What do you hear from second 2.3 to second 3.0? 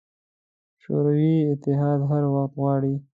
وخت غواړي.